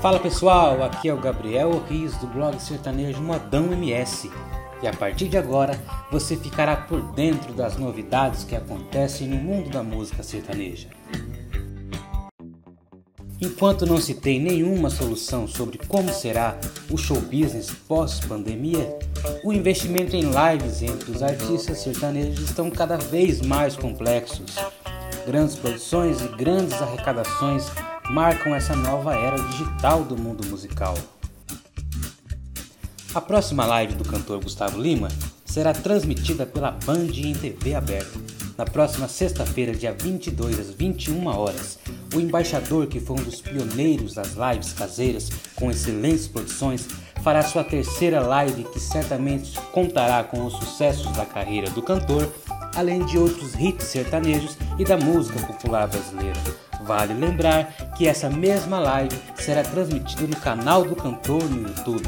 [0.00, 4.30] Fala pessoal, aqui é o Gabriel Riz do blog sertanejo Modão MS
[4.80, 5.76] e a partir de agora
[6.08, 10.88] você ficará por dentro das novidades que acontecem no mundo da música sertaneja.
[13.40, 16.56] Enquanto não se tem nenhuma solução sobre como será
[16.88, 18.96] o show business pós-pandemia,
[19.42, 24.54] o investimento em lives entre os artistas sertanejos estão cada vez mais complexos.
[25.26, 27.68] Grandes produções e grandes arrecadações
[28.10, 30.94] marcam essa nova era digital do mundo musical.
[33.14, 35.08] A próxima live do cantor Gustavo Lima
[35.44, 38.18] será transmitida pela Band em TV aberta.
[38.56, 41.78] Na próxima sexta-feira, dia 22 às 21 horas,
[42.14, 46.88] o embaixador que foi um dos pioneiros das lives caseiras com excelentes produções
[47.22, 52.32] fará sua terceira live que certamente contará com os sucessos da carreira do cantor,
[52.78, 56.38] além de outros hits sertanejos e da música popular brasileira.
[56.84, 57.64] Vale lembrar
[57.96, 62.06] que essa mesma live será transmitida no canal do cantor no YouTube.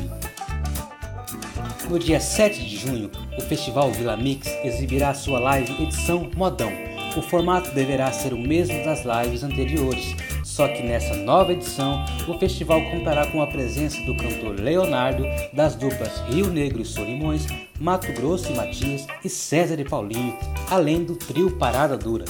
[1.88, 6.70] No dia 7 de junho, o Festival Vila Mix exibirá sua live edição Modão.
[7.16, 10.14] O formato deverá ser o mesmo das lives anteriores,
[10.50, 15.76] só que nessa nova edição, o festival contará com a presença do cantor Leonardo, das
[15.76, 17.46] duplas Rio Negro e Solimões,
[17.78, 20.36] Mato Grosso e Matias e César e Paulinho,
[20.68, 22.24] além do trio Parada Dura.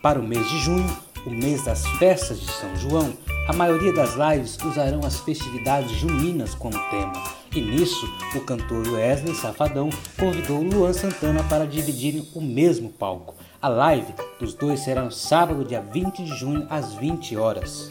[0.00, 3.12] Para o mês de junho, o mês das festas de São João,
[3.48, 7.12] a maioria das lives usarão as festividades juninas como tema.
[7.54, 13.35] E nisso, o cantor Wesley Safadão convidou Luan Santana para dividirem o mesmo palco.
[13.60, 17.90] A live dos dois será no sábado, dia 20 de junho, às 20 horas.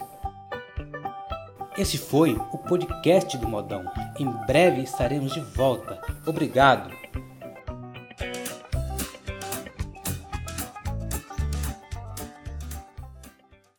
[1.77, 3.83] Esse foi o podcast do Modão.
[4.19, 5.99] Em breve estaremos de volta.
[6.25, 7.04] Obrigado.